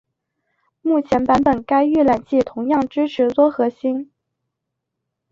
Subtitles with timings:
[0.81, 4.09] 目前版本该预览器同样支持多核心。